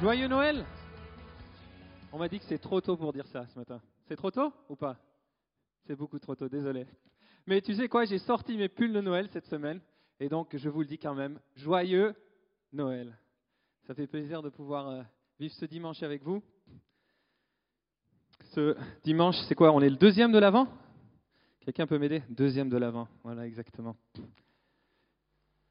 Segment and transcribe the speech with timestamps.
[0.00, 0.64] Joyeux Noël
[2.12, 3.80] On m'a dit que c'est trop tôt pour dire ça ce matin.
[4.08, 4.96] C'est trop tôt ou pas?
[5.86, 6.86] C'est beaucoup trop tôt, désolé.
[7.46, 9.80] Mais tu sais quoi, j'ai sorti mes pulls de Noël cette semaine
[10.20, 12.14] et donc je vous le dis quand même, joyeux
[12.72, 13.16] Noël.
[13.86, 15.02] Ça fait plaisir de pouvoir euh,
[15.38, 16.42] vivre ce dimanche avec vous.
[18.54, 19.72] Ce dimanche, c'est quoi?
[19.72, 20.68] On est le deuxième de l'avant
[21.60, 22.22] Quelqu'un peut m'aider?
[22.28, 23.96] Deuxième de l'avant, voilà exactement.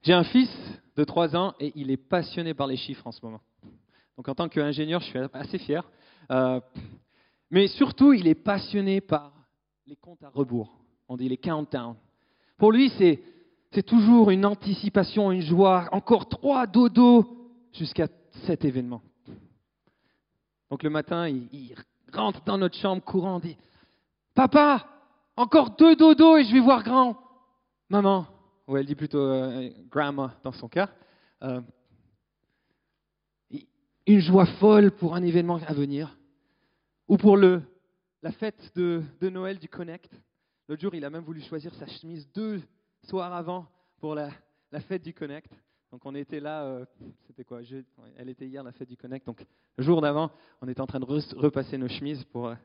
[0.06, 0.50] J'ai un fils
[0.96, 3.42] de 3 ans et il est passionné par les chiffres en ce moment.
[4.16, 5.84] Donc en tant qu'ingénieur, je suis assez fier.
[6.30, 6.62] Euh,
[7.50, 9.34] mais surtout, il est passionné par
[9.88, 10.78] les comptes à rebours.
[11.08, 11.96] On dit les countdowns.
[12.58, 13.20] Pour lui, c'est,
[13.72, 15.90] c'est toujours une anticipation, une joie.
[15.92, 17.26] Encore trois dodos
[17.74, 18.08] jusqu'à
[18.46, 19.02] cet événement.
[20.70, 21.76] Donc le matin, il, il
[22.14, 23.58] rentre dans notre chambre courant, dit
[24.36, 24.86] Papa,
[25.36, 27.18] encore deux dodos et je vais voir grand.
[27.90, 28.28] Maman,
[28.68, 30.90] ou elle dit plutôt euh, grandma dans son cas,
[31.44, 31.62] euh,
[34.08, 36.18] une joie folle pour un événement à venir,
[37.08, 40.12] ou pour la fête de, Noël du Connect.
[40.68, 42.62] L'autre jour, il a même voulu choisir sa chemise deux
[43.04, 43.68] soirs avant
[44.00, 44.32] pour la,
[44.88, 45.52] fête du Connect.
[45.92, 46.86] Donc on était là, euh,
[47.28, 47.62] c'était quoi
[48.18, 49.26] Elle était hier la fête du Connect.
[49.26, 49.46] Donc
[49.78, 52.56] le jour d'avant, on était en train de re, repasser nos chemises euh,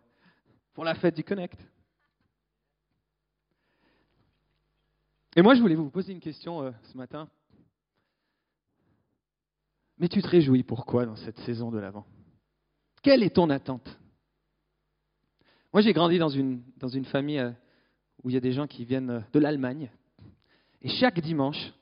[0.74, 1.58] pour la fête du Connect.
[5.36, 7.28] Et moi, je voulais vous poser une question euh, ce matin.
[9.98, 12.06] Mais tu te réjouis pourquoi dans cette saison de l'Avent?
[13.02, 13.98] Quelle est ton attente?
[15.72, 17.52] Moi, j'ai grandi dans une, dans une famille euh,
[18.24, 19.90] où il y a des gens qui viennent euh, de l'Allemagne.
[20.82, 21.72] Et chaque dimanche,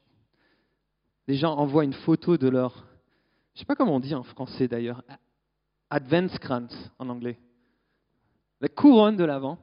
[1.27, 2.81] les gens envoient une photo de leur, je
[3.55, 5.03] ne sais pas comment on dit en français d'ailleurs,
[5.89, 7.39] Adventskranz en anglais,
[8.61, 9.59] la couronne de l'Avent.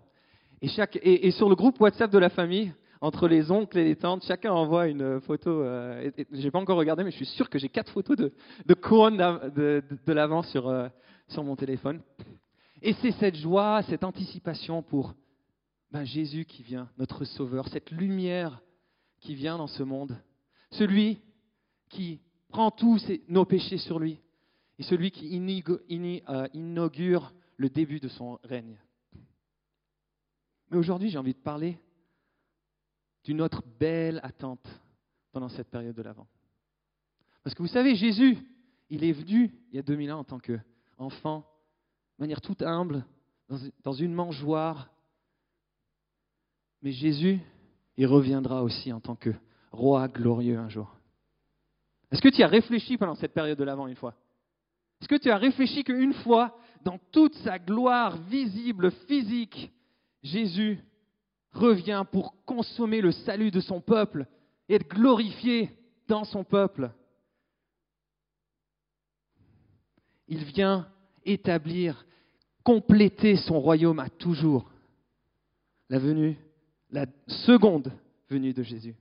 [0.61, 3.83] Et, chaque, et, et sur le groupe WhatsApp de la famille, entre les oncles et
[3.83, 5.61] les tantes, chacun envoie une photo.
[5.61, 8.33] Euh, je n'ai pas encore regardé, mais je suis sûr que j'ai quatre photos de,
[8.65, 10.87] de couronne de, l'avant sur, euh,
[11.27, 12.01] sur mon téléphone.
[12.81, 15.13] Et c'est cette joie, cette anticipation pour
[15.91, 18.61] ben, Jésus qui vient, notre Sauveur, cette lumière
[19.19, 20.17] qui vient dans ce monde,
[20.71, 21.19] celui
[21.89, 24.19] qui prend tous nos péchés sur lui,
[24.77, 25.79] et celui qui inaugure,
[26.53, 28.77] inaugure le début de son règne.
[30.69, 31.77] Mais aujourd'hui, j'ai envie de parler
[33.25, 34.65] d'une autre belle attente
[35.31, 36.27] pendant cette période de l'Avent.
[37.43, 38.37] Parce que vous savez, Jésus,
[38.89, 41.39] il est venu il y a 2000 ans en tant qu'enfant,
[42.17, 43.05] de manière toute humble,
[43.83, 44.89] dans une mangeoire.
[46.81, 47.39] Mais Jésus,
[47.97, 49.31] il reviendra aussi en tant que
[49.71, 50.95] roi glorieux un jour.
[52.11, 54.13] Est-ce que tu as réfléchi pendant cette période de l'Avent une fois?
[55.01, 59.71] Est-ce que tu as réfléchi qu'une fois, dans toute sa gloire visible, physique,
[60.21, 60.79] Jésus
[61.55, 64.27] revient pour consommer le salut de son peuple
[64.69, 65.71] et être glorifié
[66.07, 66.91] dans son peuple.
[70.27, 70.87] Il vient
[71.23, 72.05] établir,
[72.63, 74.69] compléter son royaume à toujours.
[75.89, 76.37] La venue,
[76.91, 77.91] la seconde
[78.29, 78.95] venue de Jésus.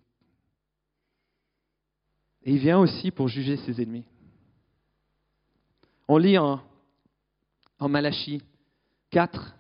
[2.45, 4.05] Et il vient aussi pour juger ses ennemis.
[6.07, 6.61] On lit en,
[7.79, 8.43] en Malachie
[9.11, 9.55] 4,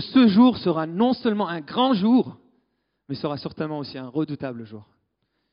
[0.00, 2.38] ce jour sera non seulement un grand jour,
[3.08, 4.86] mais sera certainement aussi un redoutable jour.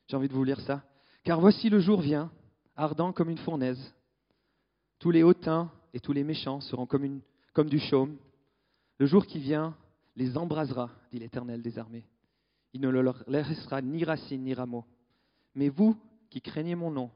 [0.08, 0.82] J'ai envie de vous lire ça.
[1.22, 2.30] Car voici le jour vient,
[2.76, 3.94] ardent comme une fournaise.
[4.98, 7.20] Tous les hautains et tous les méchants seront comme,
[7.52, 8.16] comme du chaume.
[8.98, 9.74] Le jour qui vient
[10.16, 12.06] les embrasera, dit l'Éternel des armées.
[12.72, 14.84] Il ne leur laissera ni racine ni rameau.
[15.54, 15.96] Mais vous
[16.30, 17.10] qui craignez mon nom,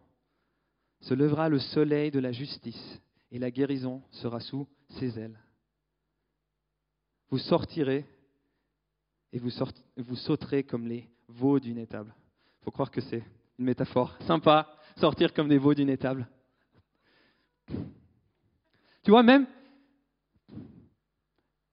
[1.01, 3.01] se lèvera le soleil de la justice,
[3.31, 5.39] et la guérison sera sous ses ailes
[7.31, 8.07] vous sortirez
[9.33, 12.15] et vous, sauterez comme les veaux d'une étable.
[12.61, 13.23] Il faut croire que c'est
[13.59, 16.27] une métaphore sympa, sortir comme des veaux d'une étable.
[17.67, 19.47] Tu vois, même,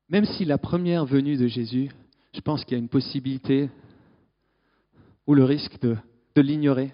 [0.10, 1.90] même si la première venue de Jésus,
[2.34, 3.70] je pense qu'il y a une possibilité
[5.26, 5.96] ou le risque de,
[6.36, 6.94] de l'ignorer,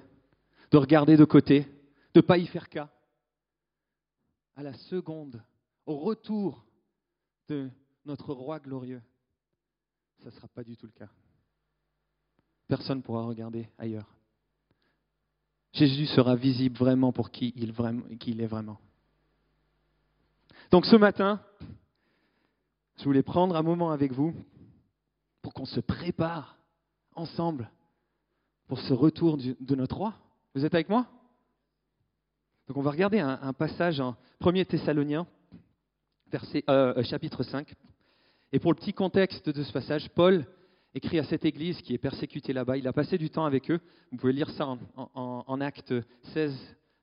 [0.72, 1.62] de regarder de côté,
[2.14, 2.90] de ne pas y faire cas.
[4.56, 5.42] À la seconde,
[5.86, 6.64] au retour
[7.50, 7.69] de
[8.06, 9.01] notre roi glorieux,
[10.19, 11.09] ça ne sera pas du tout le cas.
[12.68, 14.07] Personne ne pourra regarder ailleurs.
[15.74, 18.80] Jésus sera visible vraiment pour qui il, est vraiment.
[20.69, 21.42] Donc ce matin,
[22.98, 24.33] je voulais prendre un moment avec vous
[25.42, 26.57] pour qu'on se prépare
[27.15, 27.69] ensemble
[28.68, 30.13] pour ce retour de notre roi.
[30.56, 31.07] Vous êtes avec moi?
[32.68, 35.27] Donc on va regarder un, passage en 1er Thessaloniens,
[36.31, 37.74] verset, euh, chapitre 5.
[38.53, 40.45] Et pour le petit contexte de ce passage, Paul
[40.94, 42.77] écrit à cette église qui est persécutée là-bas.
[42.77, 43.80] Il a passé du temps avec eux.
[44.12, 45.94] Vous pouvez lire ça en, actes
[46.33, 46.53] 16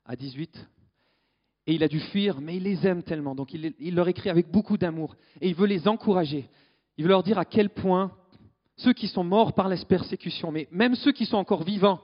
[0.04, 0.68] à 18.
[1.66, 3.34] Et il a dû fuir, mais il les aime tellement.
[3.34, 5.16] Donc il, leur écrit avec beaucoup d'amour.
[5.40, 6.48] Et il veut les encourager.
[6.98, 8.12] Il veut leur dire à quel point
[8.76, 12.00] ceux qui sont morts par les persécutions, mais même ceux qui sont encore vivants,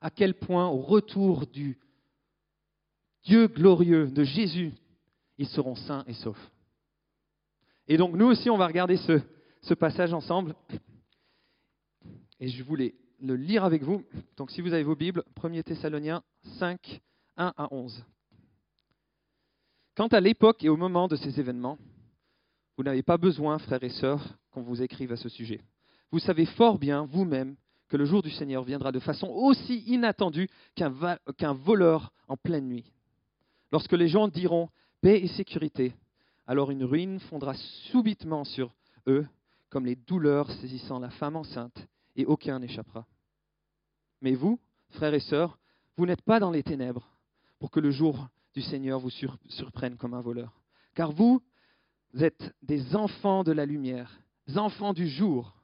[0.00, 1.78] à quel point au retour du
[3.24, 4.72] Dieu glorieux de Jésus,
[5.38, 6.50] ils seront sains et saufs.
[7.88, 10.54] Et donc nous aussi, on va regarder ce, passage ensemble.
[12.40, 14.04] Et je voulais le lire avec vous.
[14.36, 16.22] Donc si vous avez vos Bibles, 1er Thessaloniens
[16.58, 17.00] 5,
[17.36, 18.04] 1 à 11.
[19.94, 21.78] Quant à l'époque et au moment de ces événements,
[22.76, 25.60] vous n'avez pas besoin, frères et sœurs, qu'on vous écrive à ce sujet.
[26.10, 27.56] Vous savez fort bien, vous-même,
[27.88, 32.90] que le jour du Seigneur viendra de façon aussi inattendue qu'un voleur en pleine nuit.
[33.70, 34.70] Lorsque les gens diront
[35.02, 35.94] paix et sécurité,
[36.46, 37.54] alors une ruine fondra
[37.90, 38.74] subitement sur
[39.06, 39.26] eux,
[39.70, 41.86] comme les douleurs saisissant la femme enceinte,
[42.16, 43.06] et aucun n'échappera.
[44.20, 44.60] Mais vous,
[44.90, 45.58] frères et sœurs,
[45.96, 47.08] vous n'êtes pas dans les ténèbres,
[47.58, 49.10] pour que le jour du Seigneur vous
[49.48, 50.60] surprenne comme un voleur.
[50.94, 51.42] Car vous
[52.18, 54.20] êtes des enfants de la lumière,
[54.56, 55.54] enfants du jour.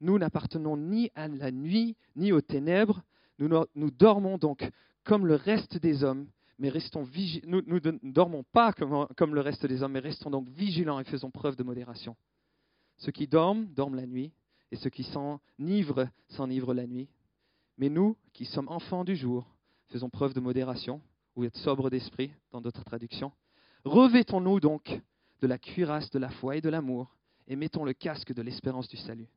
[0.00, 3.02] Nous n'appartenons ni à la nuit, ni aux ténèbres.
[3.38, 4.68] Nous, dormons donc
[5.04, 6.28] comme le reste des hommes,
[6.58, 7.06] mais restons
[7.46, 11.04] nous, ne dormons pas comme, comme le reste des hommes, mais restons donc vigilants et
[11.04, 12.16] faisons preuve de modération.
[12.98, 14.32] Ceux qui dorment, dorment la nuit,
[14.70, 17.08] et ceux qui s'enivrent, s'enivrent la nuit.
[17.78, 19.46] Mais nous, qui sommes enfants du jour,
[19.86, 21.00] faisons preuve de modération,
[21.36, 23.30] ou être sobres d'esprit, dans d'autres traductions.
[23.84, 25.00] Revêtons-nous donc
[25.40, 27.14] de la cuirasse de la foi et de l'amour,
[27.46, 29.28] et mettons le casque de l'espérance du salut.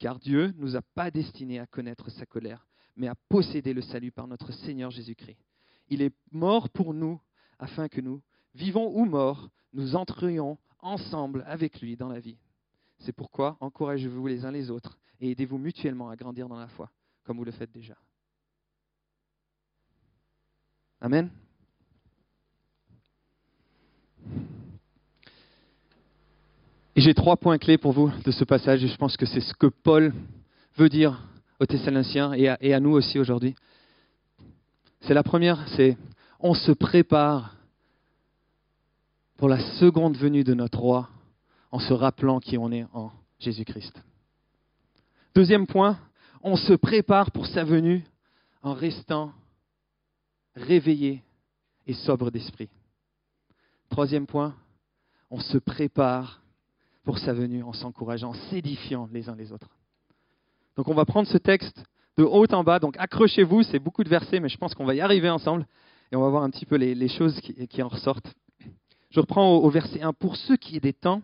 [0.00, 2.66] Car Dieu ne nous a pas destinés à connaître sa colère,
[2.96, 5.38] mais à posséder le salut par notre Seigneur Jésus-Christ.
[5.88, 7.20] Il est mort pour nous,
[7.58, 8.22] afin que nous,
[8.54, 12.38] vivons ou morts, nous entrions ensemble avec lui dans la vie.
[12.98, 16.90] C'est pourquoi encouragez-vous les uns les autres et aidez-vous mutuellement à grandir dans la foi,
[17.24, 17.96] comme vous le faites déjà.
[21.00, 21.30] Amen.
[26.96, 29.52] J'ai trois points clés pour vous de ce passage, et je pense que c'est ce
[29.52, 30.14] que Paul
[30.76, 31.28] veut dire
[31.60, 33.54] aux Thessaloniciens et à nous aussi aujourd'hui.
[35.00, 35.96] C'est la première, c'est
[36.40, 37.56] on se prépare
[39.36, 41.08] pour la seconde venue de notre roi
[41.70, 44.02] en se rappelant qui on est en Jésus-Christ.
[45.34, 45.98] Deuxième point,
[46.42, 48.04] on se prépare pour sa venue
[48.62, 49.32] en restant
[50.54, 51.22] réveillé
[51.86, 52.68] et sobre d'esprit.
[53.90, 54.54] Troisième point,
[55.30, 56.40] on se prépare
[57.04, 59.70] pour sa venue en s'encourageant, en s'édifiant les uns les autres.
[60.76, 61.84] Donc on va prendre ce texte
[62.16, 64.94] de haut en bas, donc accrochez-vous, c'est beaucoup de versets, mais je pense qu'on va
[64.94, 65.66] y arriver ensemble
[66.12, 68.32] et on va voir un petit peu les, choses qui, en ressortent.
[69.10, 70.12] Je reprends au, verset 1.
[70.12, 71.22] Pour ceux qui est des temps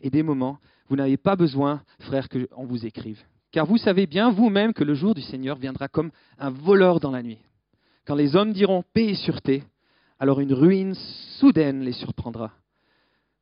[0.00, 0.58] et des moments,
[0.88, 3.22] vous n'avez pas besoin, frères, qu'on vous écrive.
[3.52, 7.12] Car vous savez bien vous-même que le jour du Seigneur viendra comme un voleur dans
[7.12, 7.38] la nuit.
[8.06, 9.62] Quand les hommes diront paix et sûreté,
[10.18, 10.94] alors une ruine
[11.38, 12.52] soudaine les surprendra,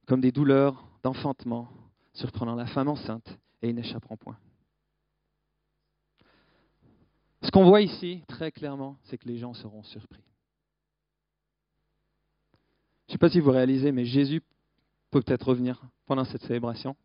[0.06, 1.68] comme des douleurs d'enfantement
[2.12, 4.36] surprenant la femme enceinte, et ils n'échapperont point.
[7.42, 10.22] Ce qu'on voit ici, très clairement, c'est que les gens seront surpris.
[13.06, 14.42] Je ne sais pas si vous réalisez, mais Jésus
[15.10, 16.96] peut peut-être revenir pendant cette célébration.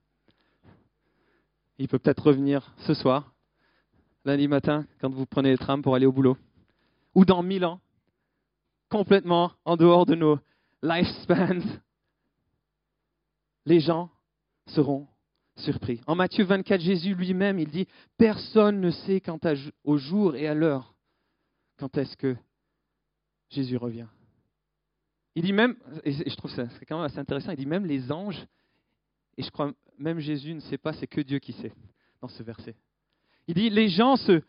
[1.79, 3.33] Il peut peut-être revenir ce soir,
[4.25, 6.37] lundi matin, quand vous prenez le tram pour aller au boulot
[7.13, 7.79] ou dans mille ans,
[8.89, 10.39] complètement en dehors de nos
[10.83, 11.65] lifespans,
[13.65, 14.11] les gens
[14.67, 15.07] seront
[15.59, 16.01] surpris.
[16.07, 17.87] En Matthieu 24, Jésus lui-même, il dit,
[18.17, 19.39] personne ne sait quant
[19.83, 20.93] au jour et à l'heure
[21.77, 22.35] quand est-ce que
[23.49, 24.07] Jésus revient.
[25.35, 27.85] Il dit même, et je trouve ça c'est quand même assez intéressant, il dit même
[27.85, 28.43] les anges,
[29.37, 31.73] et je crois même Jésus ne sait pas, c'est que Dieu qui sait
[32.21, 32.75] dans ce verset.
[33.47, 34.41] Il dit, les gens, se,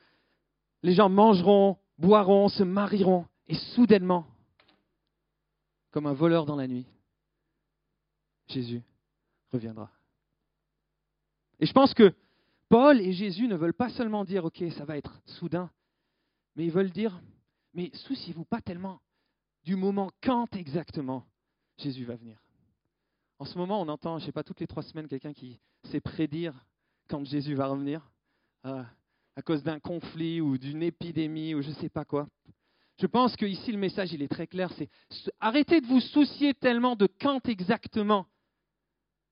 [0.82, 4.26] les gens mangeront, boiront, se marieront, et soudainement,
[5.90, 6.86] comme un voleur dans la nuit,
[8.48, 8.82] Jésus
[9.52, 9.90] reviendra.
[11.60, 12.14] Et je pense que
[12.68, 15.70] Paul et Jésus ne veulent pas seulement dire, OK, ça va être soudain,
[16.54, 17.20] mais ils veulent dire,
[17.74, 19.00] mais souciez-vous pas tellement
[19.64, 21.26] du moment quand exactement
[21.78, 22.42] Jésus va venir.
[23.38, 25.60] En ce moment, on entend, je ne sais pas, toutes les trois semaines, quelqu'un qui
[25.84, 26.54] sait prédire
[27.08, 28.10] quand Jésus va revenir.
[28.66, 28.82] Euh,
[29.38, 32.28] à cause d'un conflit ou d'une épidémie ou je ne sais pas quoi.
[33.00, 34.90] Je pense que ici le message il est très clair, c'est
[35.38, 38.26] arrêtez de vous soucier tellement de quand exactement,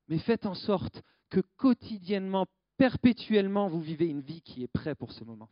[0.06, 5.12] mais faites en sorte que quotidiennement, perpétuellement, vous vivez une vie qui est prête pour
[5.12, 5.48] ce moment.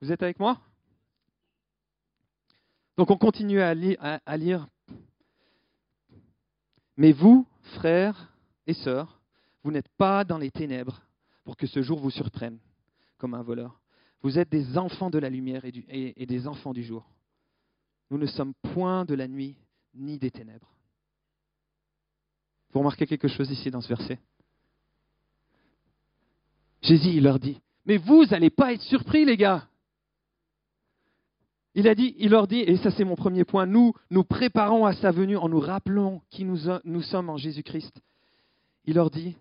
[0.00, 0.60] Vous êtes avec moi?
[2.96, 3.74] Donc on continue à,
[4.26, 4.68] à lire.
[6.96, 8.34] Mais vous, frères
[8.66, 9.20] et sœurs,
[9.62, 11.02] vous n'êtes pas dans les ténèbres
[11.44, 12.58] pour que ce jour vous surprenne
[13.18, 13.80] comme un voleur.
[14.22, 17.08] Vous êtes des enfants de la lumière et, des enfants du jour.
[18.10, 19.56] Nous ne sommes point de la nuit
[19.94, 20.72] ni des ténèbres.
[22.70, 24.20] Vous remarquez quelque chose ici dans ce verset?
[26.82, 29.66] Jésus, il leur dit, mais vous n'allez pas être surpris, les gars.
[31.74, 34.84] Il a dit, il leur dit, et ça c'est mon premier point, nous nous préparons
[34.84, 38.02] à sa venue en nous rappelant qui nous, sommes en Jésus-Christ.
[38.84, 39.36] Il leur dit,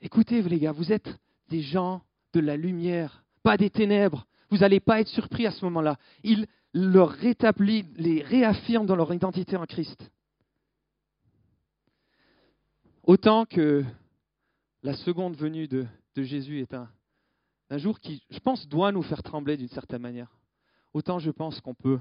[0.00, 1.08] écoutez les gars, vous êtes
[1.50, 2.02] des gens
[2.32, 4.26] de la lumière, pas des ténèbres.
[4.50, 5.96] Vous n'allez pas être surpris à ce moment-là.
[6.24, 10.10] Il leur rétablit, les réaffirme dans leur identité en Christ.
[13.04, 13.84] Autant que
[14.82, 15.86] la seconde venue de,
[16.22, 16.88] Jésus est un,
[17.78, 20.30] jour qui, je pense, doit nous faire trembler d'une certaine manière,
[20.92, 22.00] autant je pense qu'on peut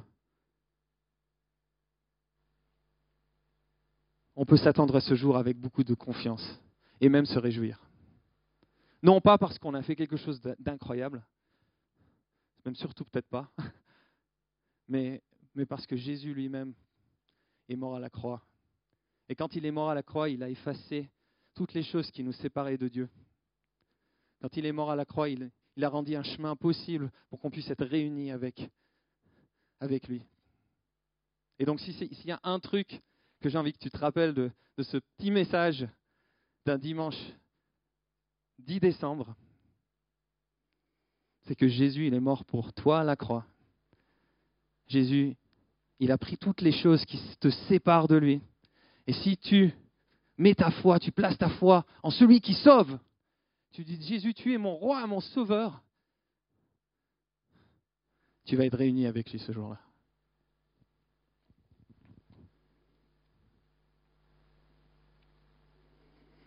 [4.36, 6.60] on peut s'attendre à ce jour avec beaucoup de confiance
[7.02, 7.80] et même se réjouir.
[9.02, 11.24] Non pas parce qu'on a fait quelque chose d'incroyable,
[12.66, 13.52] même surtout peut-être pas,
[14.88, 15.22] mais
[15.68, 16.74] parce que Jésus lui-même
[17.70, 18.42] est mort à la croix.
[19.30, 21.10] Et quand il est mort à la croix, il a effacé
[21.54, 23.10] toutes les choses qui nous séparaient de Dieu.
[24.44, 25.50] Quand il est mort à la croix, il,
[25.82, 28.70] a rendu un chemin possible pour qu'on puisse être réunis avec,
[29.80, 30.22] avec lui.
[31.60, 33.02] Et donc s'il y a un truc
[33.40, 35.88] que j'ai envie que tu te rappelles de, de ce petit message
[36.66, 37.16] d'un dimanche
[38.60, 39.34] 10 décembre,
[41.46, 43.46] c'est que Jésus, il est mort pour toi à la croix.
[44.88, 45.38] Jésus,
[46.00, 48.42] il a pris toutes les choses qui te séparent de lui.
[49.08, 49.74] Et si tu
[50.38, 53.00] mets ta foi, tu places ta foi en celui qui sauve,
[53.74, 55.82] tu dis Jésus, tu es mon roi, mon sauveur,
[58.46, 59.80] tu vas être réuni avec lui ce jour-là.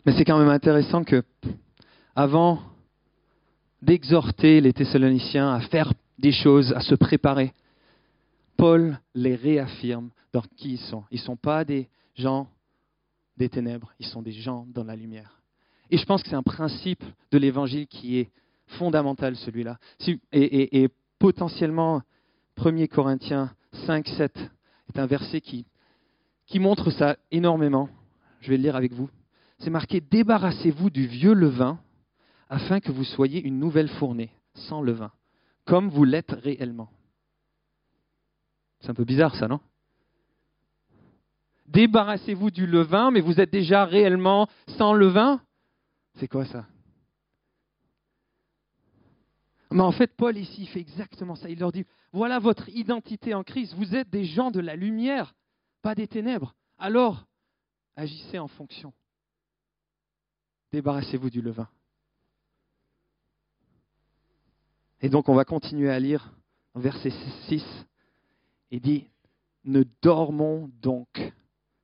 [0.05, 1.21] Mais c'est quand même intéressant que,
[2.15, 2.61] avant
[3.81, 7.53] d'exhorter les Thessaloniciens à faire des choses, à se préparer,
[8.55, 11.03] Paul les réaffirme dans qui ils sont.
[11.11, 12.47] Ils ne sont pas des gens
[13.35, 15.36] des ténèbres, ils sont des gens dans la lumière.
[15.89, 18.29] Et je pense que c'est un principe de l'évangile qui est
[18.67, 19.77] fondamental, celui-là.
[20.31, 20.89] Et,
[21.19, 22.01] potentiellement,
[22.63, 23.51] 1 Corinthiens
[23.85, 24.37] 5, 7
[24.89, 25.65] est un verset qui,
[26.45, 27.89] qui montre ça énormément.
[28.41, 29.09] Je vais le lire avec vous
[29.59, 31.79] c'est marqué Débarrassez-vous du vieux levain
[32.49, 35.11] afin que vous soyez une nouvelle fournée, sans levain,
[35.65, 36.89] comme vous l'êtes réellement.
[38.79, 39.59] C'est un peu bizarre ça, non
[41.67, 45.41] Débarrassez-vous du levain, mais vous êtes déjà réellement sans levain?
[46.17, 46.65] C'est quoi ça
[49.69, 51.49] mais en fait, Paul ici fait exactement ça.
[51.49, 53.73] Il leur dit, voilà votre identité en Christ.
[53.73, 55.35] Vous êtes des gens de la lumière,
[55.81, 56.55] pas des ténèbres.
[56.77, 57.25] Alors,
[57.97, 58.93] agissez en fonction
[60.71, 61.67] débarrassez-vous du levain.
[65.01, 66.33] Et donc on va continuer à lire
[66.75, 67.11] verset
[67.47, 67.63] 6.
[68.71, 69.07] Il dit,
[69.63, 71.33] ne dormons donc.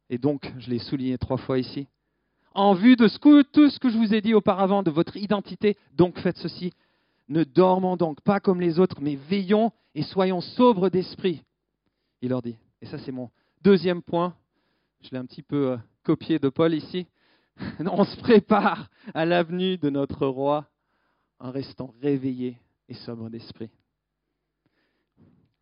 [0.09, 1.87] Et donc, je l'ai souligné trois fois ici.
[2.53, 3.07] En vue de
[3.41, 6.73] tout ce que je vous ai dit auparavant de votre identité, donc faites ceci.
[7.29, 11.43] Ne dormons donc pas comme les autres, mais veillons et soyons sobres d'esprit.
[12.21, 12.55] Il leur dit.
[12.81, 13.31] Et ça, c'est mon
[13.61, 14.35] deuxième point.
[15.01, 17.07] Je l'ai un petit peu euh, copié de Paul ici.
[17.79, 20.65] On se prépare à l'avenue de notre roi
[21.39, 22.57] en restant réveillé
[22.87, 23.69] et sobre d'esprit.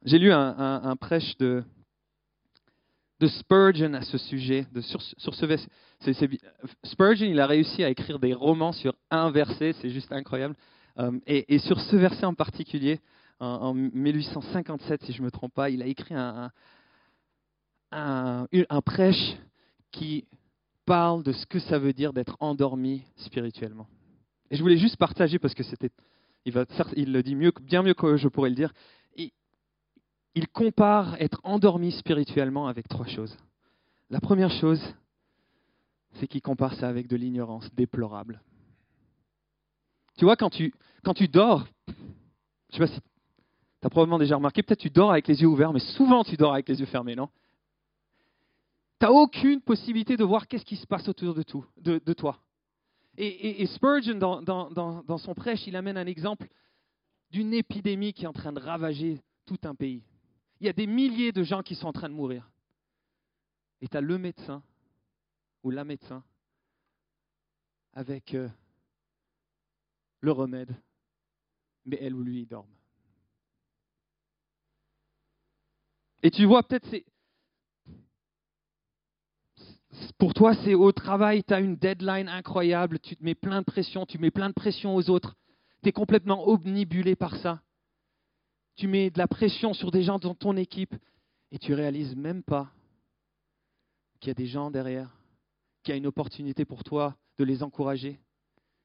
[0.04, 1.64] J'ai lu un, prêche de,
[3.22, 5.68] de Spurgeon à ce sujet, sur, ce.
[6.84, 10.56] Spurgeon, il a réussi à écrire des romans sur un verset, c'est juste incroyable.
[10.98, 13.00] Euh, et, sur ce verset en particulier,
[13.40, 16.52] en, 1857, si je ne me trompe pas, il a écrit un,
[18.84, 19.38] prêche
[19.92, 20.26] qui
[20.86, 23.88] parle de ce que ça veut dire d'être endormi spirituellement.
[24.50, 25.92] Et je voulais juste partager parce que c'était,
[26.46, 28.74] il, il le dit mieux, bien mieux que je pourrais le dire.
[30.36, 33.38] Il, compare être endormi spirituellement avec trois choses.
[34.10, 34.82] La première chose,
[36.14, 38.42] c'est qu'il compare ça avec de l'ignorance déplorable.
[40.18, 40.74] Tu vois, quand tu,
[41.04, 45.12] quand tu dors, je sais pas si tu as probablement déjà remarqué, peut-être tu dors
[45.12, 47.30] avec les yeux ouverts, mais souvent tu dors avec les yeux fermés, non?
[49.00, 52.38] Tu n'as aucune possibilité de voir qu'est-ce qui se passe autour de, tout, de, toi.
[53.18, 56.48] Et, Spurgeon, dans, dans, son prêche, il amène un exemple
[57.32, 60.04] d'une épidémie qui est en train de ravager tout un pays.
[60.62, 62.48] Il y a des milliers de gens qui sont en train de mourir.
[63.82, 64.62] Et tu as le médecin
[65.64, 66.24] ou la médecin
[67.94, 68.48] avec euh,
[70.20, 70.76] le remède,
[71.84, 72.70] mais elle ou lui, ils dorment.
[76.22, 77.06] Et tu vois, peut-être c'est
[80.20, 83.66] pour toi, c'est au travail, tu as une deadline incroyable, tu te mets plein de
[83.66, 85.36] pression, tu mets plein de pression aux autres.
[85.82, 87.62] Tu es complètement omnibulé par ça.
[88.76, 90.96] Tu mets de la pression sur des gens dans ton équipe
[91.52, 92.72] et tu réalises même pas
[94.20, 95.16] qu'il y a des gens derrière,
[95.84, 98.20] qu'il y a une opportunité pour toi de les encourager,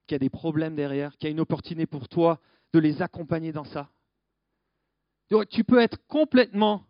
[0.07, 2.40] qu'il y a des problèmes derrière, qu'il y a une opportunité pour toi
[2.73, 3.90] de les accompagner dans ça.
[5.50, 6.85] Tu peux être complètement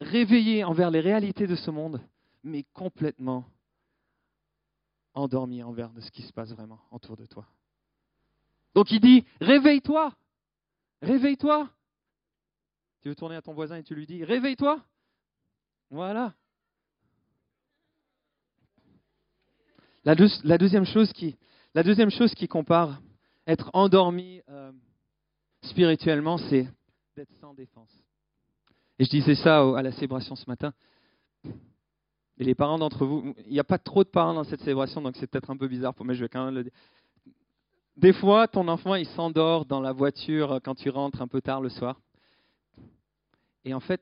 [0.00, 2.00] réveillé envers les réalités de ce monde,
[2.42, 3.46] mais complètement
[5.14, 7.46] endormi envers de ce qui se passe vraiment autour de toi.
[8.74, 10.14] Donc il dit, réveille-toi,
[11.00, 11.70] réveille-toi.
[13.04, 14.82] Tu veux tourner à ton voisin et tu lui dis, réveille-toi.
[15.90, 16.32] Voilà.
[20.04, 21.36] La, deuxième chose qui,
[21.74, 23.02] la deuxième chose qui compare
[23.46, 24.72] être endormi euh,
[25.60, 26.66] spirituellement, c'est
[27.14, 27.90] d'être sans défense.
[28.98, 30.72] Et je disais ça à la célébration ce matin.
[32.38, 35.02] Et les parents d'entre vous, il n'y a pas trop de parents dans cette célébration,
[35.02, 36.72] donc c'est peut-être un peu bizarre pour moi, je vais quand même le dire.
[37.98, 41.60] Des fois, ton enfant, il s'endort dans la voiture quand tu rentres un peu tard
[41.60, 42.00] le soir.
[43.64, 44.00] Et en fait,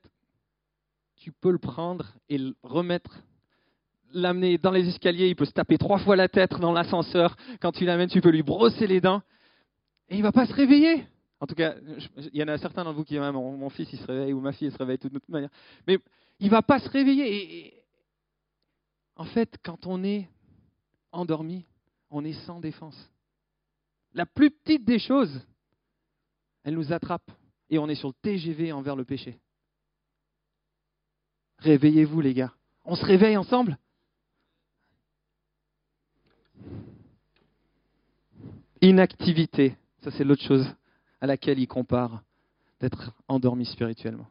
[1.16, 3.23] tu peux le prendre et le remettre,
[4.12, 7.37] l'amener dans les escaliers, il peut se taper trois fois la tête dans l'ascenseur.
[7.61, 9.23] Quand tu l'amènes, tu peux lui brosser les dents.
[10.09, 11.07] Et il va pas se réveiller.
[11.40, 11.75] En tout cas,
[12.33, 14.33] il y en a certains d'entre vous qui disent ah, mon, fils il se réveille
[14.33, 15.50] ou ma fille se réveille de toute manière.
[15.87, 15.99] Mais
[16.38, 17.66] il va pas se réveiller.
[17.66, 17.83] Et,
[19.16, 20.28] en fait, quand on est
[21.11, 21.64] endormi,
[22.11, 23.11] on est sans défense.
[24.14, 25.40] La plus petite des choses,
[26.64, 27.31] elle nous attrape
[27.71, 29.38] et on est sur le TGV envers le péché.
[31.62, 32.52] Réveillez-vous les gars.
[32.85, 33.78] On se réveille ensemble?
[38.81, 40.66] Inactivité, ça c'est l'autre chose
[41.21, 42.23] à laquelle il compare
[42.81, 44.26] d'être endormi spirituellement.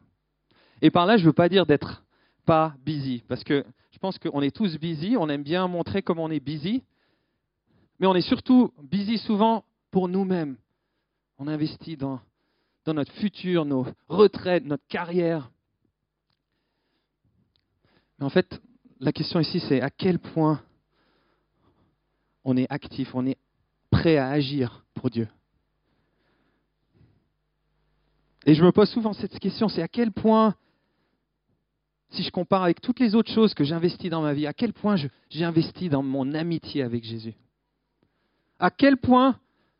[0.82, 2.04] Et par là, je ne veux pas dire d'être
[2.44, 6.24] pas busy, parce que je pense qu'on est tous busy, on aime bien montrer comment
[6.24, 6.82] on est busy,
[7.98, 10.58] mais on est surtout busy souvent pour nous-mêmes.
[11.38, 12.20] On investit dans,
[12.84, 15.51] dans notre futur, nos retraites, notre carrière.
[18.22, 18.60] En fait,
[19.00, 20.62] la question ici, c'est à quel point
[22.44, 23.36] on est actif, on est
[23.90, 25.28] prêt à agir pour Dieu.
[28.46, 30.54] Et je me pose souvent cette question, c'est à quel point,
[32.10, 34.72] si je compare avec toutes les autres choses que j'investis dans ma vie, à quel
[34.72, 37.34] point j'ai investi dans mon amitié avec Jésus?
[38.58, 39.36] À quel point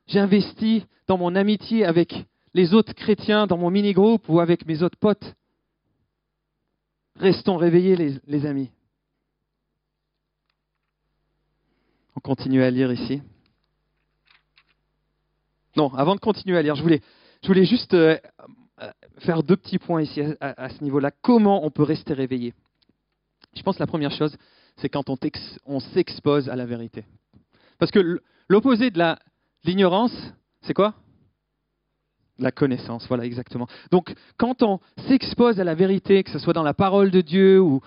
[0.07, 2.15] j'investis dans mon amitié avec
[2.55, 5.35] les autres chrétiens, dans mon mini-groupe ou avec mes autres potes?
[7.17, 8.71] Restons réveillés, les, amis.
[12.17, 13.23] On continue à lire ici.
[15.77, 17.01] Non, avant de continuer à lire, je voulais
[17.43, 18.19] je voulais juste euh,
[18.81, 21.11] euh, faire deux petits points ici à, ce niveau-là.
[21.23, 22.55] Comment on peut rester réveillé?
[23.55, 24.37] Je pense que la première chose,
[24.77, 27.05] c'est quand on, s'expose à la vérité.
[27.79, 29.17] Parce que l'opposé de
[29.65, 30.15] l'ignorance,
[30.63, 30.95] c'est quoi?
[32.43, 33.69] La connaissance, voilà exactement.
[33.91, 37.61] Donc quand on s'expose à la vérité, que ce soit dans la parole de Dieu
[37.61, 37.81] ou,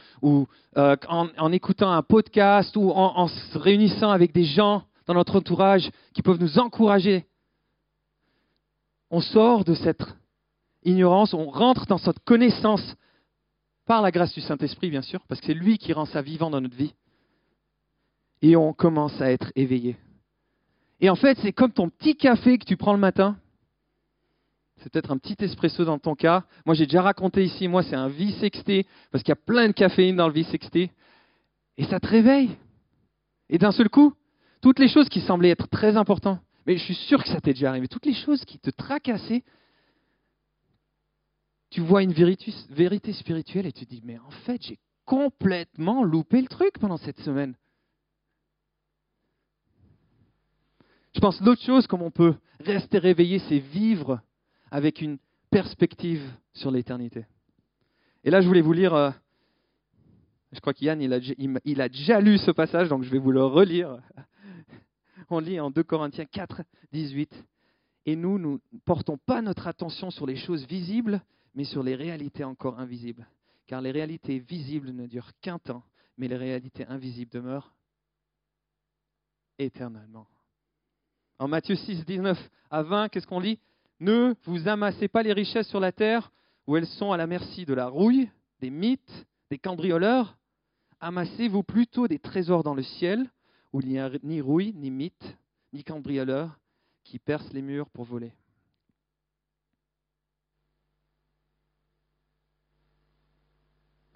[0.77, 5.89] euh, en, écoutant un podcast ou en se réunissant avec des gens dans notre entourage
[6.13, 7.25] qui peuvent nous encourager
[9.11, 10.03] on sort de cette
[10.83, 12.95] ignorance, on rentre dans cette connaissance
[13.85, 16.49] par la grâce du Saint-Esprit, bien sûr, parce que c'est lui qui rend ça vivant
[16.49, 16.93] dans notre vie.
[18.41, 19.95] Et on commence à être éveillé.
[20.99, 23.37] Et en fait, c'est comme ton petit café que tu prends le matin.
[24.77, 26.43] C'est peut-être un petit espresso dans ton cas.
[26.65, 29.73] Moi, j'ai déjà raconté ici, moi, c'est un V60, parce qu'il y a plein de
[29.73, 30.89] caféine dans le V60.
[31.77, 32.57] Et ça te réveille.
[33.49, 34.13] Et d'un seul coup,
[34.61, 37.53] toutes les choses qui semblaient être très importantes, mais je suis sûr que ça t'est
[37.53, 37.87] déjà arrivé.
[37.87, 39.43] Toutes les choses qui te tracassaient,
[41.69, 46.41] tu vois une vérité, spirituelle et tu te dis, mais en fait, j'ai complètement loupé
[46.41, 47.55] le truc pendant cette semaine.
[51.13, 54.21] Je pense l'autre chose, comme on peut rester réveillé, c'est vivre
[54.71, 55.17] avec une
[55.49, 56.23] perspective
[56.53, 57.25] sur l'éternité.
[58.23, 59.11] Et là, je voulais vous lire, euh,
[60.51, 63.43] je crois qu'Yann, il a, a déjà lu ce passage, donc je vais vous le
[63.43, 63.99] relire
[65.29, 67.45] on lit en 2 Corinthiens 4, 18.
[68.05, 71.21] Et nous, nous ne portons pas notre attention sur les choses visibles,
[71.55, 73.27] mais sur les réalités encore invisibles.
[73.67, 75.83] Car les réalités visibles ne durent qu'un temps,
[76.17, 77.73] mais les réalités invisibles demeurent
[79.57, 80.27] éternellement.
[81.39, 82.37] En Matthieu 6, 19
[82.69, 83.59] à 20, qu'est-ce qu'on lit?
[83.99, 86.31] Ne vous amassez pas les richesses sur la terre,
[86.67, 88.29] où elles sont à la merci de la rouille,
[88.59, 90.37] des mythes, des cambrioleurs.
[90.99, 93.29] Amassez-vous plutôt des trésors dans le ciel,
[93.71, 95.37] où il n'y a ni rouille, ni mythe,
[95.73, 96.57] ni cambrioleur
[97.03, 98.33] qui perce les murs pour voler.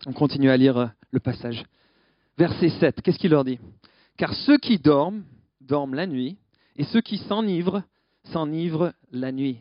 [0.06, 1.64] On continue à lire euh, le passage.
[2.38, 3.60] Verset 7, qu'est-ce qu'il leur dit?
[4.18, 5.24] Car ceux qui dorment,
[5.62, 6.38] dorment la nuit,
[6.78, 7.84] et ceux qui s'enivrent,
[8.24, 9.60] s'enivrent la nuit.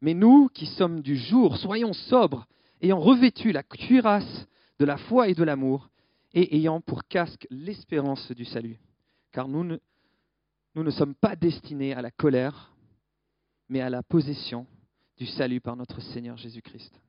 [0.00, 2.46] Mais nous qui sommes du jour, soyons sobres,
[2.82, 4.46] ayant revêtu la cuirasse
[4.78, 5.88] de la foi et de l'amour,
[6.34, 8.78] et ayant pour casque l'espérance du salut.
[9.32, 12.74] Car nous ne, sommes pas destinés à la colère,
[13.68, 14.66] mais à la possession
[15.16, 17.00] du salut par notre Seigneur Jésus-Christ.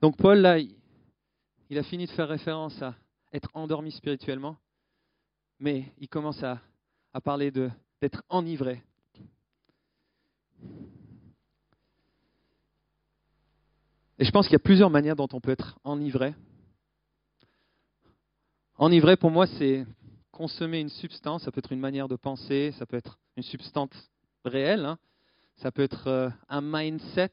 [0.00, 2.94] Donc Paul, là, il a fini de faire référence à
[3.32, 4.56] être endormi spirituellement,
[5.60, 6.60] mais il commence à
[7.22, 8.82] parler d'être enivré.
[14.18, 16.34] Et je pense qu'il y a plusieurs manières dont on peut être enivré.
[18.78, 19.84] Enivré, pour moi, c'est
[20.30, 21.42] consommer une substance.
[21.42, 23.90] Ça peut être une manière de penser, ça peut être une substance
[24.44, 24.98] réelle, hein.
[25.56, 27.32] ça peut être euh, un mindset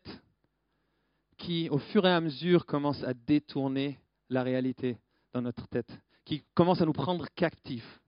[1.37, 4.97] qui, au fur et à mesure, commence à détourner la réalité
[5.33, 5.91] dans notre tête,
[6.25, 7.99] qui commence à nous prendre captifs,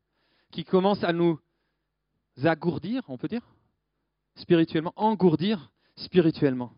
[0.52, 1.40] qui commence à nous
[2.44, 3.44] agourdir, on peut dire,
[4.36, 6.72] spirituellement, engourdir spirituellement.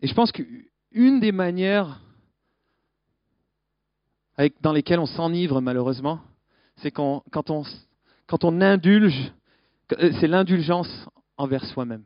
[0.00, 2.00] Et je pense qu'une des manières
[4.60, 6.20] dans lesquelles on s'enivre malheureusement,
[6.76, 7.62] c'est quand, quand, on,
[8.26, 9.32] quand on indulge,
[9.98, 12.04] euh, c'est l'indulgence envers soi-même.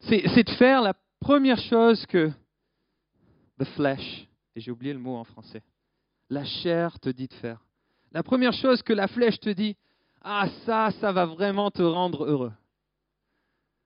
[0.00, 2.30] C'est de faire la première chose que
[3.58, 5.62] the flesh, et j'ai oublié le mot en français,
[6.30, 7.64] la chair te dit de faire.
[8.12, 9.76] La première chose que la flèche te dit,
[10.22, 12.52] ah ça, ça va vraiment te rendre heureux.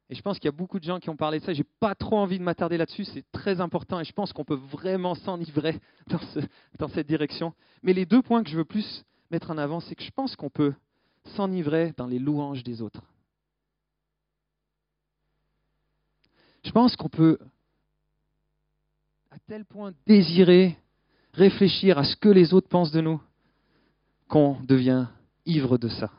[0.09, 1.55] Et je pense qu'il y a beaucoup de gens qui ont parlé de ça.
[1.55, 3.05] J'ai pas trop envie de m'attarder là-dessus.
[3.07, 6.21] C'est très important et je pense qu'on peut vraiment s'enivrer dans,
[6.79, 7.55] dans cette direction.
[7.83, 10.37] Mais les deux points que je veux plus mettre en avant, c'est que je pense
[10.37, 10.75] qu'on peut
[11.37, 13.03] s'enivrer dans les louanges des autres.
[16.64, 17.38] Je pense qu'on peut
[19.31, 20.77] à tel point désirer
[21.33, 23.21] réfléchir à ce que les autres pensent de nous
[24.29, 25.07] qu'on devient
[25.47, 26.11] ivre de ça.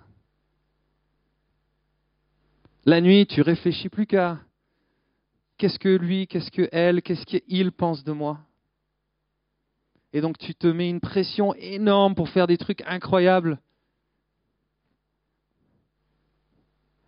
[2.85, 4.39] La nuit, tu réfléchis plus qu'à
[5.57, 8.39] qu'est-ce que lui, qu'est-ce que elle, qu'est-ce qu'il pense de moi.
[10.11, 13.59] Et donc tu te mets une pression énorme pour faire des trucs incroyables.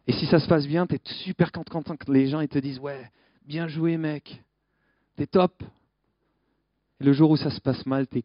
[0.07, 2.79] Et si ça se passe bien, tu es super content que les gens te disent
[2.79, 3.11] Ouais,
[3.45, 4.41] bien joué mec,
[5.17, 5.61] t'es top.
[7.01, 8.23] Et le jour où ça se passe mal, tu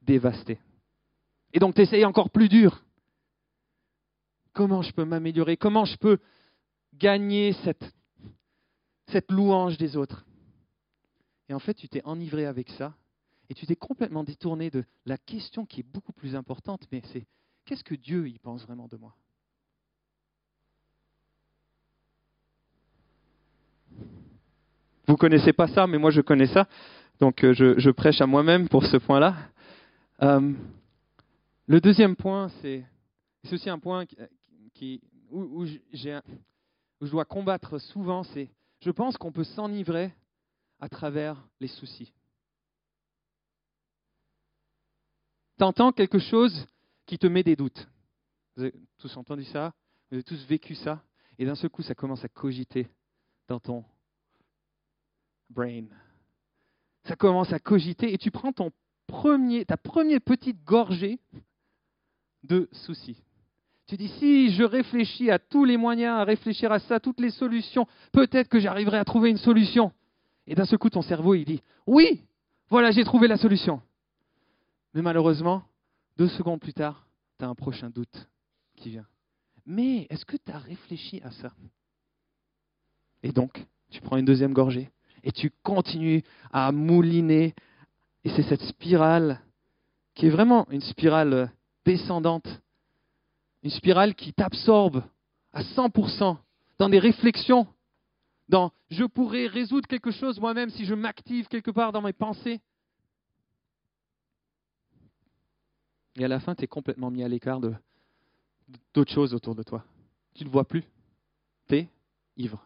[0.00, 0.58] dévasté.
[1.52, 2.82] Et donc tu essayes encore plus dur.
[4.54, 5.58] Comment je peux m'améliorer?
[5.58, 6.18] Comment je peux
[6.98, 7.84] gagner cette,
[9.08, 10.24] cette louange des autres.
[11.48, 12.94] Et en fait, tu t'es enivré avec ça
[13.48, 17.26] et tu t'es complètement détourné de la question qui est beaucoup plus importante, mais c'est
[17.64, 19.14] qu'est-ce que Dieu y pense vraiment de moi?
[25.06, 26.66] Vous connaissez pas ça, mais moi je connais ça,
[27.20, 29.36] donc euh, je, prêche à moi-même pour ce point-là.
[30.22, 30.52] Euh,
[31.68, 32.84] le deuxième point, c'est
[33.52, 34.04] aussi un point
[34.74, 36.18] qui, où, où j'ai
[37.00, 40.14] je dois combattre souvent, c'est je pense qu'on peut s'enivrer
[40.80, 42.12] à travers les soucis.
[45.58, 46.66] Tu entends quelque chose
[47.06, 47.88] qui te met des doutes.
[48.56, 49.74] Vous avez tous entendu ça?
[50.10, 51.02] Vous avez tous vécu ça?
[51.38, 52.88] Et d'un seul coup, ça commence à cogiter
[53.48, 53.84] dans ton
[55.50, 55.86] brain.
[57.04, 58.72] Ça commence à cogiter et tu prends ton
[59.06, 61.20] premier, ta première petite gorgée
[62.42, 63.22] de soucis.
[63.86, 67.30] Tu dis, si je réfléchis à tous les moyens, à réfléchir à ça, toutes les
[67.30, 69.92] solutions, peut-être que j'arriverai à trouver une solution.
[70.46, 72.22] Et d'un seul coup, ton cerveau, il dit, oui,
[72.68, 73.80] voilà, j'ai trouvé la solution.
[74.92, 75.62] Mais malheureusement,
[76.16, 77.06] deux secondes plus tard,
[77.38, 78.28] tu as un prochain doute
[78.76, 79.06] qui vient.
[79.66, 81.52] Mais est-ce que tu as réfléchi à ça?
[83.22, 84.90] Et donc, tu prends une deuxième gorgée
[85.22, 86.22] et tu continues
[86.52, 87.54] à mouliner.
[88.24, 89.40] Et c'est cette spirale
[90.14, 91.52] qui est vraiment une spirale
[91.84, 92.48] descendante
[93.66, 95.02] une spirale qui t'absorbe
[95.52, 96.36] à 100%
[96.78, 97.66] dans des réflexions,
[98.48, 102.60] dans je pourrais résoudre quelque chose moi-même si je m'active quelque part dans mes pensées.
[106.14, 107.74] Et à la fin, tu es complètement mis à l'écart de,
[108.94, 109.84] d'autres choses autour de toi.
[110.36, 110.84] Tu ne vois plus.
[111.66, 111.88] Tu es
[112.36, 112.64] ivre.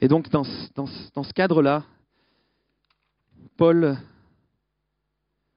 [0.00, 1.84] Et donc, dans, ce cadre-là,
[3.56, 3.96] Paul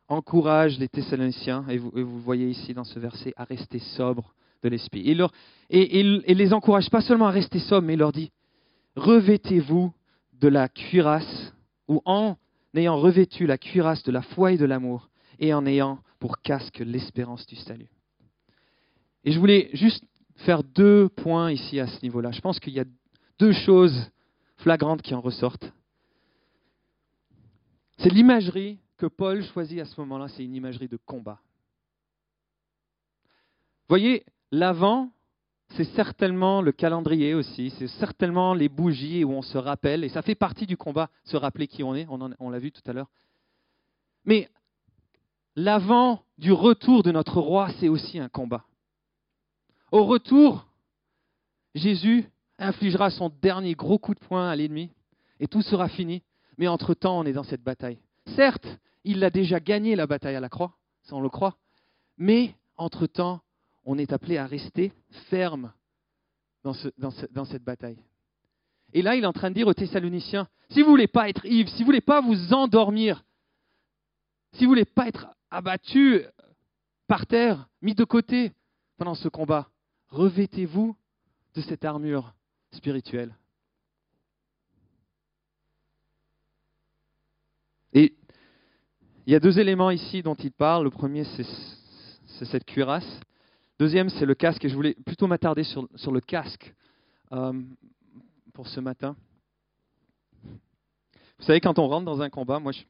[0.08, 5.02] encourage les Thessaloniciens, et vous, voyez ici dans ce verset, à rester sobres de l'esprit.
[5.02, 5.12] Et,
[6.00, 8.32] il et, les encourage pas seulement à rester sobres, mais il leur dit,
[8.96, 9.94] revêtez-vous
[10.40, 11.54] de la cuirasse,
[11.88, 12.38] ou en
[12.76, 16.80] ayant revêtu la cuirasse de la foi et de l'amour, et en ayant pour casque
[16.80, 17.90] l'espérance du salut.
[19.24, 20.04] Et je voulais juste
[20.38, 22.32] faire deux points ici à ce niveau-là.
[22.32, 22.86] Je pense qu'il y a
[23.40, 24.12] deux choses
[24.58, 25.72] flagrantes qui en ressortent.
[27.98, 31.40] C'est l'imagerie que Paul choisit à ce moment-là, c'est une imagerie de combat.
[33.88, 35.12] Voyez, l'avant,
[35.70, 40.22] c'est certainement le calendrier aussi, c'est certainement les bougies où on se rappelle, et ça
[40.22, 43.10] fait partie du combat, se rappeler qui on est, on, l'a vu tout à l'heure.
[44.26, 44.50] Mais
[45.56, 48.66] l'avant du retour de notre roi, c'est aussi un combat.
[49.92, 50.66] Au retour,
[51.74, 54.92] Jésus infligera son dernier gros coup de poing à l'ennemi,
[55.40, 56.24] et tout sera fini.
[56.58, 58.00] Mais entre-temps, on est dans cette bataille.
[58.36, 58.68] Certes,
[59.04, 61.58] il a déjà gagné la bataille à la croix, ça on le croit,
[62.18, 63.42] mais entre-temps,
[63.86, 64.92] on est appelé à rester
[65.30, 65.72] ferme
[66.64, 66.74] dans,
[67.46, 68.00] cette bataille.
[68.94, 71.30] Et là, il est en train de dire aux Thessaloniciens, si vous ne voulez pas
[71.30, 73.24] être ivre, si vous ne voulez pas vous endormir,
[74.54, 76.24] si vous ne voulez pas être abattu
[77.08, 78.52] par terre, mis de côté
[78.98, 79.70] pendant ce combat,
[80.10, 80.96] revêtez-vous
[81.54, 82.34] de cette armure
[82.72, 83.36] spirituelle.
[87.94, 88.14] Et
[89.28, 90.84] il y a deux éléments ici dont il parle.
[90.84, 93.20] Le premier, c'est cette cuirasse.
[93.80, 96.74] Deuxième, c'est le casque, et je voulais plutôt m'attarder sur, le casque
[97.34, 97.54] euh,
[98.54, 99.16] pour ce matin.
[100.44, 102.86] Vous savez, quand on rentre dans un combat, moi, c'est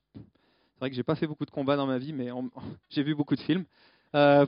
[0.79, 2.29] vrai que j'ai pas fait beaucoup de combats dans ma vie, mais
[2.89, 3.65] j'ai vu beaucoup de films.
[4.13, 4.45] Euh,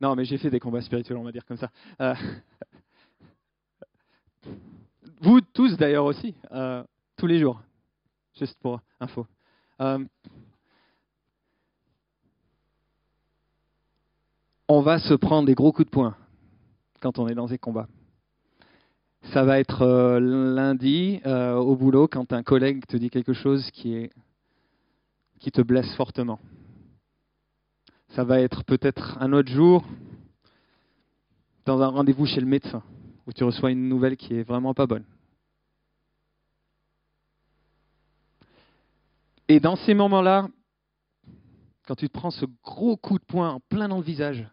[0.00, 1.70] non, mais j'ai fait des combats spirituels, on va dire comme ça.
[2.00, 2.14] Euh,
[5.20, 6.34] vous tous d'ailleurs aussi,
[7.16, 7.60] tous les jours,
[8.38, 9.26] juste pour info.
[14.68, 16.16] On va se prendre des gros coups de poing
[17.00, 17.88] quand on est dans des combats.
[19.32, 23.70] Ça va être euh, lundi euh, au boulot quand un collègue te dit quelque chose
[23.72, 24.08] qui,
[25.38, 26.38] qui te blesse fortement.
[28.10, 29.84] Ça va être peut-être un autre jour
[31.66, 32.82] dans un rendez-vous chez le médecin
[33.26, 35.04] où tu reçois une nouvelle qui est vraiment pas bonne.
[39.48, 40.48] Et dans ces moments-là,
[41.86, 44.46] quand tu te prends ce gros coup de poing en plein dans le visage,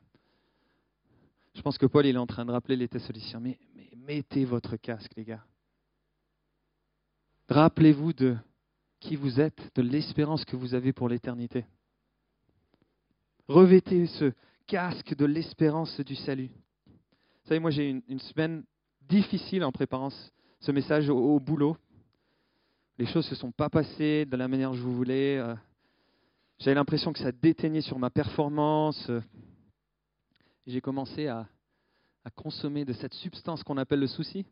[1.53, 3.39] je pense que Paul est en train de rappeler les Thessaloniciens.
[3.39, 5.43] Mais, mais mettez votre casque, les gars.
[7.49, 8.37] Rappelez-vous de
[8.99, 11.65] qui vous êtes, de l'espérance que vous avez pour l'éternité.
[13.47, 14.31] Revêtez ce
[14.65, 16.49] casque de l'espérance du salut.
[16.87, 18.63] Vous savez, moi j'ai une, une, semaine
[19.01, 20.09] difficile en préparant
[20.59, 21.77] ce message au, boulot.
[22.97, 25.37] Les choses ne se sont pas passées de la manière que je voulais.
[25.37, 25.53] Euh,
[26.59, 29.11] j'avais l'impression que ça déteignait sur ma performance
[30.67, 31.47] j'ai commencé à,
[32.35, 34.45] consommer de cette substance qu'on appelle le souci.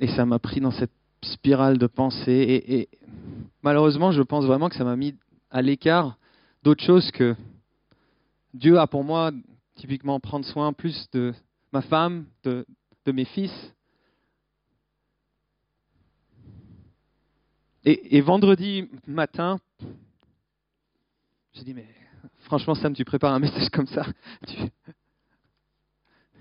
[0.00, 0.92] Et ça m'a pris dans cette
[1.22, 2.32] spirale de pensée.
[2.32, 2.88] Et, et,
[3.62, 5.14] malheureusement, je pense vraiment que ça m'a mis
[5.50, 6.16] à l'écart
[6.62, 7.36] d'autres choses que
[8.54, 9.32] Dieu a pour moi,
[9.74, 11.34] typiquement prendre soin plus de
[11.72, 12.64] ma femme, de,
[13.12, 13.52] mes fils.
[17.84, 19.60] Et, et vendredi matin,
[21.54, 21.86] j'ai dit, mais
[22.40, 24.06] franchement, Sam, tu prépares un message comme ça.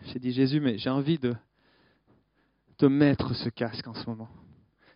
[0.05, 1.35] J'ai dit, Jésus, mais j'ai envie de
[2.77, 4.29] te mettre ce casque en ce moment.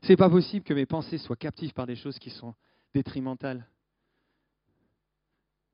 [0.04, 2.54] C'est pas possible que mes pensées soient captives par des choses qui sont
[2.94, 3.68] détrimentales.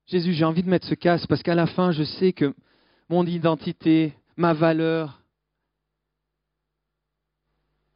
[0.06, 2.54] Jésus, j'ai envie de mettre ce casque parce qu'à la fin, je sais que
[3.10, 5.22] mon identité, ma valeur,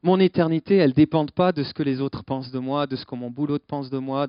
[0.04, 2.96] mon éternité, elles ne dépendent pas de ce que les autres pensent de moi, de
[2.96, 4.28] ce que mon boulot pense de moi,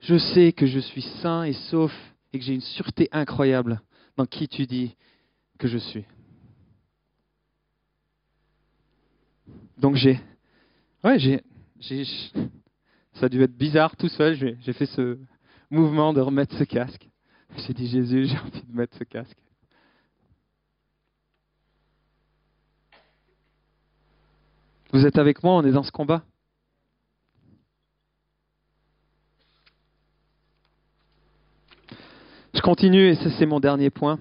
[0.00, 1.92] je sais que je suis sain et sauf
[2.32, 3.80] et que j'ai une sûreté incroyable
[4.16, 4.96] dans qui tu dis
[5.58, 6.04] que je suis.
[9.78, 10.20] Donc j'ai,
[11.02, 11.42] ouais, j'ai,
[13.14, 14.36] ça a dû être bizarre tout seul.
[14.60, 15.18] J'ai fait ce
[15.70, 17.08] mouvement de remettre ce casque.
[17.56, 19.38] J'ai dit Jésus, j'ai envie de mettre ce casque.
[24.94, 26.22] Vous êtes avec moi, on est dans ce combat
[32.54, 34.20] Je continue, et c'est mon dernier point.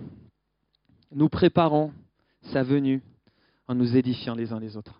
[1.12, 1.94] Nous préparons
[2.52, 3.04] sa venue
[3.68, 5.00] en nous édifiant les uns les autres.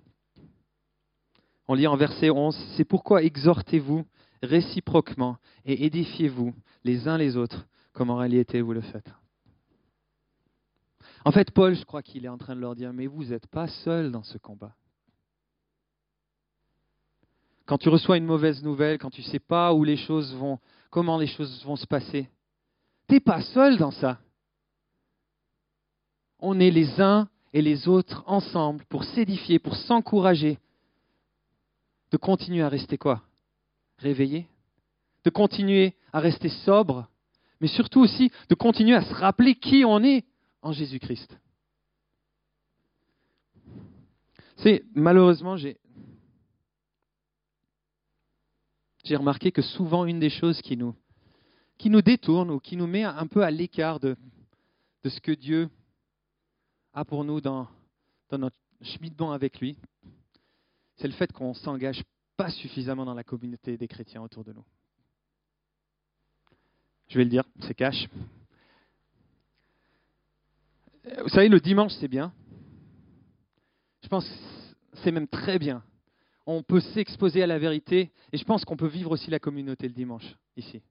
[1.68, 4.06] On lit en verset 11, C'est pourquoi exhortez-vous
[4.44, 9.12] réciproquement et édifiez-vous les uns les autres, comme en réalité vous le faites.
[11.26, 13.48] En fait, Paul, je crois qu'il est en train de leur dire, mais vous n'êtes
[13.48, 14.76] pas seuls dans ce combat.
[17.74, 20.60] Quand tu reçois une mauvaise nouvelle, quand tu ne sais pas où les choses vont,
[20.92, 22.30] comment les choses vont se passer,
[23.08, 24.20] tu n'es pas seul dans ça.
[26.38, 30.60] On est les uns et les autres ensemble pour s'édifier, pour s'encourager,
[32.12, 33.24] de continuer à rester quoi?
[33.98, 34.46] Réveillé
[35.24, 37.10] De continuer à rester sobre,
[37.60, 40.26] mais surtout aussi de continuer à se rappeler qui on est
[40.62, 41.40] en Jésus-Christ.
[44.58, 45.80] C'est malheureusement, j'ai
[49.04, 50.96] j'ai remarqué que souvent une des choses qui nous
[51.78, 54.16] qui nous détourne ou qui nous met un peu à l'écart de,
[55.04, 55.70] de ce que Dieu
[56.94, 57.68] a pour nous dans,
[58.30, 59.78] dans notre cheminement avec lui,
[60.98, 62.04] c'est le fait qu'on ne s'engage
[62.38, 64.64] pas suffisamment dans la communauté des chrétiens autour de nous.
[67.10, 68.08] Je vais le dire, c'est cash.
[71.04, 72.32] Vous savez, le dimanche, c'est bien.
[74.04, 74.36] Je pense que
[75.04, 75.84] c'est même très bien.
[76.46, 79.88] On peut s'exposer à la vérité et je pense qu'on peut vivre aussi la communauté
[79.88, 80.82] le dimanche, ici.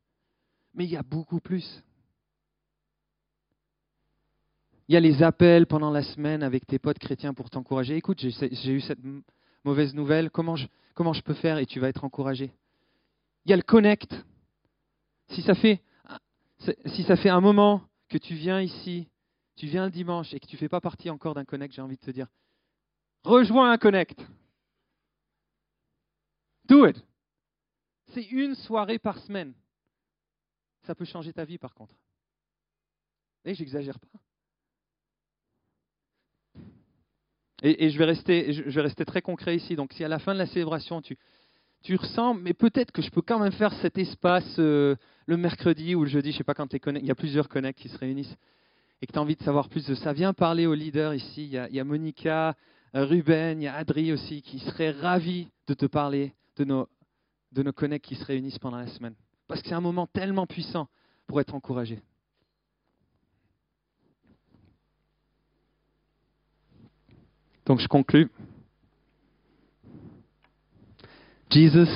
[0.74, 1.82] Mais il y a beaucoup plus.
[4.88, 7.96] Il y a les appels pendant la semaine avec tes potes chrétiens pour t'encourager.
[7.96, 8.98] Écoute, j'ai eu cette
[9.64, 12.52] mauvaise nouvelle, comment je, peux faire et tu vas être encouragé?
[13.44, 14.14] Il y a le connect.
[15.28, 15.82] Si ça fait,
[16.86, 19.08] si ça fait un moment que tu viens ici,
[19.56, 21.82] tu viens le dimanche et que tu ne fais pas partie encore d'un connect, j'ai
[21.82, 22.26] envie de te dire,
[23.22, 24.18] rejoins un connect.
[26.66, 26.96] Do it.
[28.14, 29.54] C'est une soirée par semaine.
[30.82, 31.94] Ça peut changer ta vie par contre.
[33.44, 34.18] Et j'exagère pas.
[37.64, 39.76] Et, je, vais rester, je vais rester très concret ici.
[39.76, 41.16] Donc, si à la fin de la célébration, tu,
[41.82, 44.96] tu ressens, mais peut-être que je peux quand même faire cet espace euh,
[45.26, 47.48] le mercredi ou le jeudi, je ne sais pas quand tu il y a plusieurs
[47.48, 48.36] connects qui se réunissent,
[49.00, 51.44] et que tu as envie de savoir plus de ça, viens parler aux leaders ici.
[51.44, 52.56] Il y a, il y a Monica,
[52.96, 56.88] euh, Ruben, il y a Adri aussi, qui seraient ravis de te parler de nos,
[57.52, 59.14] de connects qui se réunissent pendant la semaine.
[59.46, 60.88] Parce que c'est un moment tellement puissant
[61.26, 62.00] pour être encouragé.
[67.66, 68.30] Donc je conclus.
[71.50, 71.88] Jesus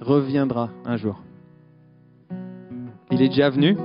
[0.00, 1.22] reviendra un jour.
[3.10, 3.76] Il est déjà venu.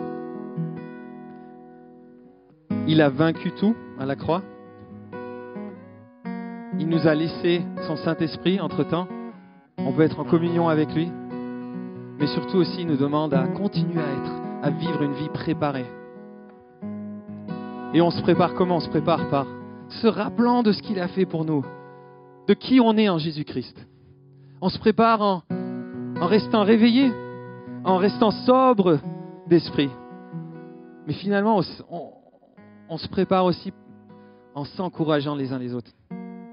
[2.88, 4.44] Il a vaincu tout à la croix.
[6.80, 9.08] Il nous a laissé son Saint-Esprit entre-temps.
[9.86, 11.12] On peut être en communion avec lui.
[12.20, 14.32] Mais surtout aussi, il nous demande à continuer à être,
[14.64, 15.86] à vivre une vie préparée.
[17.94, 18.78] Et on se prépare comment?
[18.78, 19.46] On se prépare par
[19.90, 21.66] se rappelant de ce qu'il a fait pour nous,
[22.48, 23.88] de qui on est en Jésus-Christ.
[24.62, 25.42] On se prépare en,
[26.22, 27.12] restant réveillé,
[27.84, 29.00] en restant sobre
[29.48, 29.90] d'esprit.
[31.08, 31.62] Mais finalement,
[32.90, 33.74] on, se prépare aussi
[34.54, 35.92] en s'encourageant les uns les autres.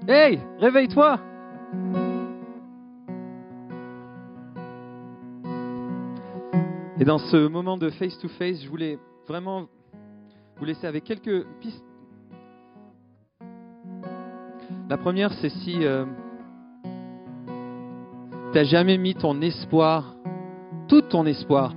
[0.07, 1.19] Hey, réveille-toi
[6.99, 9.67] Et dans ce moment de face-to-face, je voulais vraiment
[10.57, 11.83] vous laisser avec quelques pistes
[14.89, 16.05] la première, c'est si euh,
[18.51, 20.15] tu n'as jamais mis ton espoir,
[20.87, 21.73] tout ton espoir,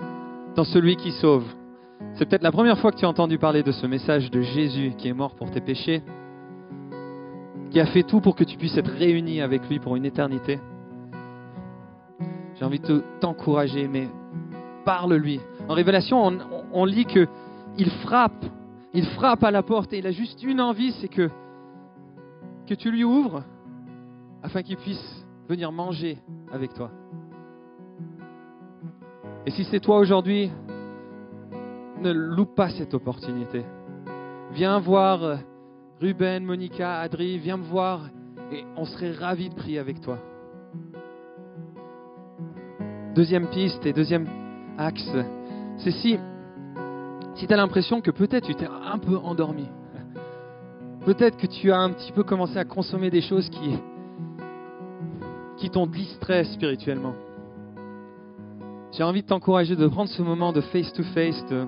[0.54, 1.44] dans celui qui sauve.
[2.14, 4.92] C'est peut-être la première fois que tu as entendu parler de ce message de Jésus
[4.96, 6.02] qui est mort pour tes péchés,
[7.70, 10.60] qui a fait tout pour que tu puisses être réuni avec lui pour une éternité.
[12.56, 14.08] J'ai envie de t'encourager, mais
[14.84, 15.40] parle-lui.
[15.68, 16.38] En Révélation,
[16.72, 17.26] on, lit que
[17.78, 18.44] il frappe,
[18.92, 21.30] il frappe à la porte et il a juste une envie, c'est que
[22.66, 23.42] que tu lui ouvres
[24.42, 26.18] afin qu'il puisse venir manger
[26.52, 26.90] avec toi.
[29.46, 30.50] Et si c'est toi aujourd'hui,
[32.00, 33.64] ne loupe pas cette opportunité.
[34.52, 35.38] Viens voir
[36.00, 38.08] Ruben, Monica, Adri, viens me voir
[38.52, 40.18] et on serait ravis de prier avec toi.
[43.14, 44.26] Deuxième piste et deuxième
[44.80, 45.10] axe,
[45.78, 46.18] c'est si,
[47.36, 49.66] tu as l'impression que peut-être tu t'es un peu endormi,
[51.04, 53.78] Peut-être que tu as un petit peu commencé à consommer des choses qui,
[55.56, 57.14] qui t'ont distrait spirituellement.
[58.92, 61.66] J'ai envie de t'encourager de prendre ce moment de face-to-face, de,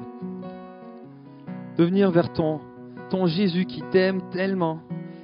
[1.78, 2.60] venir vers ton,
[3.08, 4.80] ton Jésus qui t'aime tellement,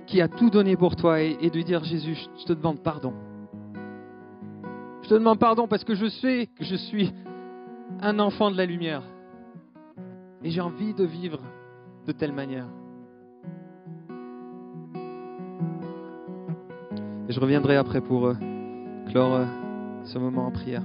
[0.07, 3.12] qui a tout donné pour toi et, et de dire Jésus, je te demande pardon.
[5.03, 7.12] Je te demande pardon parce que je sais que je suis
[8.01, 9.03] un enfant de la lumière.
[10.43, 11.40] Et j'ai envie de vivre
[12.07, 12.67] de telle manière.
[17.29, 18.35] Et je reviendrai après pour euh,
[19.11, 19.46] clore euh,
[20.05, 20.83] ce moment en prière.